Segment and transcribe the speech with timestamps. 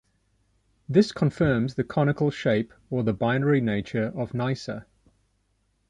[0.89, 4.85] This confirms the conical shape or the binary nature of Nysa.